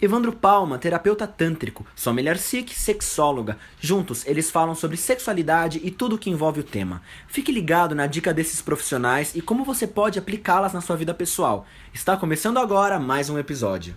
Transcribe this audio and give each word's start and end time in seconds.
Evandro 0.00 0.32
Palma, 0.32 0.78
terapeuta 0.78 1.26
tântrico, 1.26 1.84
sua 1.96 2.12
mulher 2.12 2.38
Sikh, 2.38 2.72
sexóloga. 2.72 3.58
Juntos, 3.80 4.24
eles 4.28 4.48
falam 4.48 4.72
sobre 4.72 4.96
sexualidade 4.96 5.80
e 5.82 5.90
tudo 5.90 6.14
o 6.14 6.18
que 6.18 6.30
envolve 6.30 6.60
o 6.60 6.64
tema. 6.64 7.02
Fique 7.26 7.50
ligado 7.50 7.96
na 7.96 8.06
dica 8.06 8.32
desses 8.32 8.62
profissionais 8.62 9.34
e 9.34 9.42
como 9.42 9.64
você 9.64 9.88
pode 9.88 10.16
aplicá-las 10.16 10.72
na 10.72 10.80
sua 10.80 10.94
vida 10.94 11.12
pessoal. 11.12 11.66
Está 11.92 12.16
começando 12.16 12.58
agora 12.58 13.00
mais 13.00 13.28
um 13.28 13.40
episódio. 13.40 13.96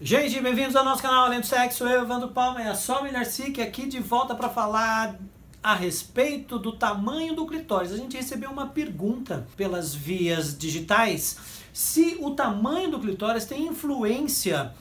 Gente, 0.00 0.40
bem-vindos 0.40 0.76
ao 0.76 0.84
nosso 0.84 1.02
canal 1.02 1.24
Além 1.24 1.40
do 1.40 1.46
Sexo. 1.46 1.88
Eu, 1.88 2.02
Evandro 2.02 2.28
Palma, 2.28 2.62
e 2.62 2.68
a 2.68 2.76
sua 2.76 3.00
mulher 3.00 3.26
Sikh 3.26 3.60
aqui 3.60 3.88
de 3.88 3.98
volta 3.98 4.32
para 4.32 4.48
falar 4.48 5.18
a 5.62 5.74
respeito 5.74 6.58
do 6.58 6.72
tamanho 6.72 7.36
do 7.36 7.46
clitóris. 7.46 7.92
A 7.92 7.96
gente 7.96 8.16
recebeu 8.16 8.50
uma 8.50 8.66
pergunta 8.66 9.46
pelas 9.56 9.94
vias 9.94 10.56
digitais 10.56 11.62
se 11.72 12.18
o 12.20 12.32
tamanho 12.32 12.90
do 12.90 12.98
clitóris 12.98 13.44
tem 13.44 13.66
influência 13.66 14.74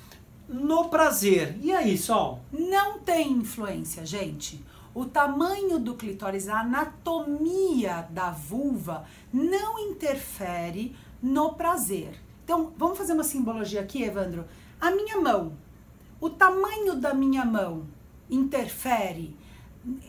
no 0.49 0.89
prazer. 0.89 1.58
E 1.62 1.72
aí, 1.72 1.98
Sol? 1.98 2.41
Não 2.52 2.99
tem 2.99 3.31
influência, 3.31 4.05
gente. 4.05 4.63
O 4.94 5.05
tamanho 5.05 5.80
do 5.80 5.94
clitóris, 5.94 6.49
a 6.49 6.59
anatomia 6.59 8.08
da 8.09 8.31
vulva 8.31 9.05
não 9.31 9.80
interfere 9.80 10.94
no 11.22 11.53
prazer. 11.53 12.20
Então, 12.44 12.73
vamos 12.75 12.98
fazer 12.98 13.13
uma 13.13 13.23
simbologia 13.23 13.80
aqui, 13.80 14.03
Evandro. 14.03 14.45
A 14.81 14.91
minha 14.91 15.22
mão, 15.22 15.53
o 16.20 16.30
tamanho 16.30 16.95
da 16.95 17.13
minha 17.13 17.45
mão 17.45 17.86
interfere 18.30 19.34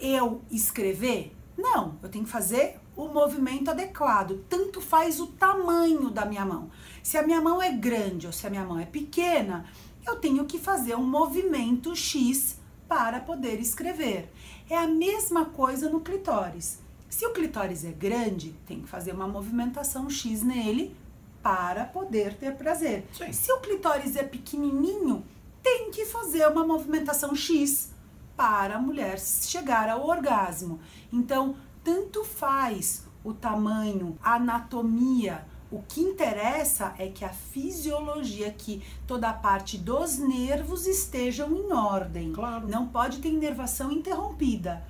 eu 0.00 0.42
escrever? 0.50 1.34
Não, 1.56 1.98
eu 2.02 2.08
tenho 2.08 2.24
que 2.24 2.30
fazer 2.30 2.78
o 2.96 3.08
movimento 3.08 3.70
adequado. 3.70 4.44
Tanto 4.48 4.80
faz 4.80 5.20
o 5.20 5.26
tamanho 5.26 6.10
da 6.10 6.24
minha 6.24 6.44
mão. 6.44 6.70
Se 7.02 7.16
a 7.16 7.22
minha 7.22 7.40
mão 7.40 7.60
é 7.60 7.72
grande 7.72 8.26
ou 8.26 8.32
se 8.32 8.46
a 8.46 8.50
minha 8.50 8.64
mão 8.64 8.78
é 8.78 8.86
pequena, 8.86 9.66
eu 10.06 10.16
tenho 10.16 10.44
que 10.44 10.58
fazer 10.58 10.96
um 10.96 11.04
movimento 11.04 11.94
X 11.94 12.58
para 12.88 13.20
poder 13.20 13.60
escrever. 13.60 14.30
É 14.68 14.76
a 14.76 14.86
mesma 14.86 15.46
coisa 15.46 15.88
no 15.88 16.00
clitóris. 16.00 16.78
Se 17.08 17.26
o 17.26 17.32
clitóris 17.32 17.84
é 17.84 17.92
grande, 17.92 18.54
tem 18.66 18.80
que 18.80 18.88
fazer 18.88 19.12
uma 19.12 19.28
movimentação 19.28 20.08
X 20.08 20.42
nele 20.42 20.96
para 21.42 21.84
poder 21.84 22.34
ter 22.34 22.54
prazer. 22.56 23.06
Sim. 23.12 23.32
Se 23.32 23.52
o 23.52 23.60
clitóris 23.60 24.16
é 24.16 24.22
pequenininho, 24.22 25.24
tem 25.62 25.90
que 25.90 26.04
fazer 26.06 26.46
uma 26.48 26.66
movimentação 26.66 27.34
X 27.34 27.91
para 28.36 28.76
a 28.76 28.78
mulher 28.78 29.18
chegar 29.18 29.88
ao 29.88 30.06
orgasmo. 30.06 30.80
Então, 31.12 31.56
tanto 31.82 32.24
faz 32.24 33.06
o 33.24 33.32
tamanho, 33.32 34.18
a 34.22 34.34
anatomia, 34.34 35.44
o 35.72 35.82
que 35.88 36.02
interessa 36.02 36.92
é 36.98 37.08
que 37.08 37.24
a 37.24 37.30
fisiologia, 37.30 38.50
que 38.50 38.82
toda 39.06 39.30
a 39.30 39.32
parte 39.32 39.78
dos 39.78 40.18
nervos 40.18 40.86
estejam 40.86 41.56
em 41.56 41.72
ordem. 41.72 42.30
Claro. 42.32 42.68
Não 42.68 42.86
pode 42.88 43.18
ter 43.18 43.30
inervação 43.30 43.90
interrompida. 43.90 44.82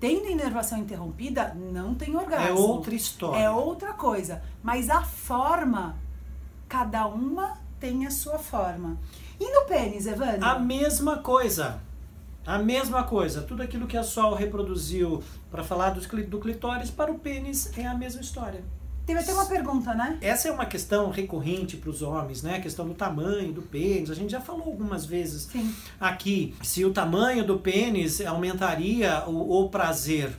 Tendo 0.00 0.30
inervação 0.30 0.78
interrompida, 0.78 1.54
não 1.54 1.94
tem 1.94 2.16
orgasmo. 2.16 2.48
É 2.48 2.52
outra 2.54 2.94
história. 2.94 3.38
É 3.38 3.50
outra 3.50 3.92
coisa. 3.92 4.42
Mas 4.62 4.88
a 4.88 5.02
forma, 5.02 5.96
cada 6.66 7.06
uma 7.06 7.58
tem 7.78 8.06
a 8.06 8.10
sua 8.10 8.38
forma. 8.38 8.96
E 9.38 9.52
no 9.52 9.66
pênis, 9.66 10.06
Evandro? 10.06 10.46
A 10.46 10.58
mesma 10.58 11.18
coisa. 11.18 11.82
A 12.50 12.58
mesma 12.58 13.04
coisa. 13.04 13.42
Tudo 13.42 13.62
aquilo 13.62 13.86
que 13.86 13.96
a 13.96 14.02
Sol 14.02 14.34
reproduziu 14.34 15.22
para 15.52 15.62
falar 15.62 15.90
do, 15.90 16.00
do 16.26 16.40
clitóris 16.40 16.90
para 16.90 17.12
o 17.12 17.16
pênis 17.16 17.70
é 17.78 17.86
a 17.86 17.94
mesma 17.94 18.20
história. 18.20 18.64
Teve 19.06 19.20
até 19.20 19.32
uma 19.32 19.46
pergunta, 19.46 19.94
né? 19.94 20.18
Essa 20.20 20.48
é 20.48 20.50
uma 20.50 20.66
questão 20.66 21.10
recorrente 21.10 21.76
para 21.76 21.88
os 21.90 22.02
homens, 22.02 22.42
né? 22.42 22.56
A 22.56 22.60
questão 22.60 22.88
do 22.88 22.94
tamanho 22.94 23.52
do 23.52 23.62
pênis. 23.62 24.10
A 24.10 24.16
gente 24.16 24.32
já 24.32 24.40
falou 24.40 24.66
algumas 24.66 25.06
vezes 25.06 25.42
Sim. 25.42 25.72
aqui 26.00 26.52
se 26.60 26.84
o 26.84 26.92
tamanho 26.92 27.44
do 27.44 27.56
pênis 27.56 28.20
aumentaria 28.20 29.22
o, 29.28 29.62
o 29.62 29.68
prazer. 29.68 30.32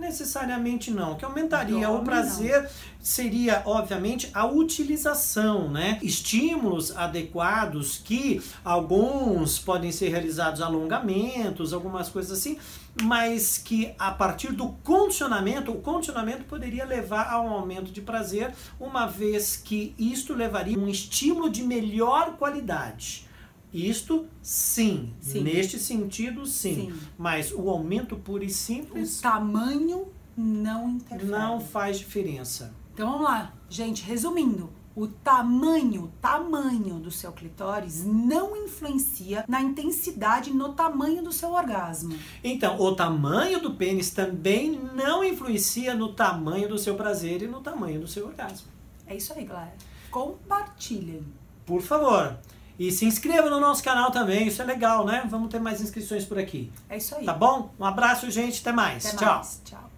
Necessariamente 0.00 0.90
não. 0.90 1.12
O 1.12 1.16
que 1.16 1.24
aumentaria 1.24 1.90
o 1.90 2.02
prazer 2.02 2.68
seria, 2.98 3.62
obviamente, 3.66 4.30
a 4.32 4.46
utilização, 4.46 5.70
né? 5.70 5.98
Estímulos 6.02 6.96
adequados 6.96 7.98
que 7.98 8.42
alguns 8.64 9.58
podem 9.58 9.92
ser 9.92 10.08
realizados 10.08 10.62
alongamentos, 10.62 11.74
algumas 11.74 12.08
coisas 12.08 12.38
assim, 12.38 12.58
mas 13.02 13.58
que 13.58 13.94
a 13.98 14.10
partir 14.10 14.52
do 14.52 14.68
condicionamento, 14.82 15.70
o 15.70 15.80
condicionamento 15.80 16.44
poderia 16.44 16.84
levar 16.86 17.30
a 17.30 17.40
um 17.40 17.50
aumento 17.50 17.92
de 17.92 18.00
prazer, 18.00 18.54
uma 18.80 19.06
vez 19.06 19.56
que 19.56 19.94
isto 19.98 20.34
levaria 20.34 20.78
a 20.78 20.80
um 20.80 20.88
estímulo 20.88 21.50
de 21.50 21.62
melhor 21.62 22.36
qualidade. 22.36 23.29
Isto 23.72 24.26
sim, 24.42 25.12
Sim. 25.20 25.42
neste 25.42 25.78
sentido 25.78 26.44
sim. 26.46 26.74
Sim. 26.90 26.92
Mas 27.16 27.52
o 27.52 27.70
aumento 27.70 28.16
puro 28.16 28.42
e 28.42 28.48
O 28.48 28.50
simples 28.50 29.20
tamanho 29.20 30.08
não 30.36 30.88
interfere. 30.90 31.30
não 31.30 31.60
faz 31.60 31.98
diferença. 31.98 32.74
Então 32.92 33.10
vamos 33.12 33.24
lá, 33.24 33.54
gente, 33.68 34.02
resumindo. 34.02 34.70
O 34.96 35.06
tamanho, 35.06 36.12
tamanho 36.20 36.96
do 36.98 37.12
seu 37.12 37.30
clitóris 37.32 38.04
não 38.04 38.56
influencia 38.56 39.44
na 39.48 39.62
intensidade, 39.62 40.52
no 40.52 40.72
tamanho 40.72 41.22
do 41.22 41.32
seu 41.32 41.52
orgasmo. 41.52 42.14
Então, 42.42 42.78
o 42.78 42.94
tamanho 42.94 43.60
do 43.62 43.74
pênis 43.74 44.10
também 44.10 44.72
não 44.94 45.22
influencia 45.22 45.94
no 45.94 46.12
tamanho 46.12 46.68
do 46.68 46.76
seu 46.76 46.96
prazer 46.96 47.40
e 47.40 47.46
no 47.46 47.60
tamanho 47.60 48.00
do 48.00 48.08
seu 48.08 48.26
orgasmo. 48.26 48.66
É 49.06 49.14
isso 49.16 49.32
aí, 49.32 49.44
galera. 49.44 49.72
Compartilhem. 50.10 51.24
Por 51.64 51.80
favor. 51.80 52.36
E 52.80 52.90
se 52.90 53.04
inscreva 53.04 53.50
no 53.50 53.60
nosso 53.60 53.84
canal 53.84 54.10
também, 54.10 54.46
isso 54.46 54.62
é 54.62 54.64
legal, 54.64 55.04
né? 55.04 55.26
Vamos 55.28 55.50
ter 55.50 55.60
mais 55.60 55.82
inscrições 55.82 56.24
por 56.24 56.38
aqui. 56.38 56.72
É 56.88 56.96
isso 56.96 57.14
aí. 57.14 57.26
Tá 57.26 57.34
bom? 57.34 57.70
Um 57.78 57.84
abraço, 57.84 58.30
gente. 58.30 58.62
Até 58.62 58.72
mais. 58.72 59.04
Até 59.04 59.18
Tchau. 59.18 59.34
mais. 59.34 59.60
Tchau. 59.66 59.89